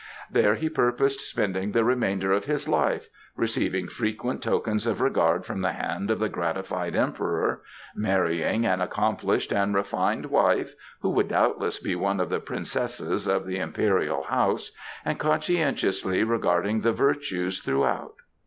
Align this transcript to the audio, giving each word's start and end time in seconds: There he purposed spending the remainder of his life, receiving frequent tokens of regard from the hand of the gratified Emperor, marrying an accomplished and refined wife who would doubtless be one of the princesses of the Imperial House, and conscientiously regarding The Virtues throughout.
There 0.31 0.55
he 0.55 0.67
purposed 0.67 1.21
spending 1.21 1.73
the 1.73 1.83
remainder 1.83 2.31
of 2.31 2.45
his 2.45 2.67
life, 2.67 3.07
receiving 3.35 3.87
frequent 3.87 4.41
tokens 4.41 4.87
of 4.87 4.99
regard 4.99 5.45
from 5.45 5.59
the 5.61 5.73
hand 5.73 6.09
of 6.09 6.17
the 6.17 6.27
gratified 6.27 6.95
Emperor, 6.95 7.61
marrying 7.95 8.65
an 8.65 8.81
accomplished 8.81 9.53
and 9.53 9.75
refined 9.75 10.25
wife 10.25 10.73
who 11.01 11.11
would 11.11 11.27
doubtless 11.27 11.77
be 11.77 11.95
one 11.95 12.19
of 12.19 12.29
the 12.29 12.39
princesses 12.39 13.27
of 13.27 13.45
the 13.45 13.59
Imperial 13.59 14.23
House, 14.23 14.71
and 15.05 15.19
conscientiously 15.19 16.23
regarding 16.23 16.81
The 16.81 16.93
Virtues 16.93 17.59
throughout. 17.61 18.15